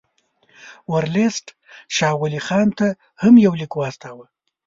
ورلسټ 0.91 1.45
شاه 1.95 2.15
ولي 2.21 2.41
خان 2.47 2.67
ته 2.79 2.87
هم 3.21 3.33
یو 3.45 3.53
لیک 3.59 3.73
واستاوه. 3.75 4.25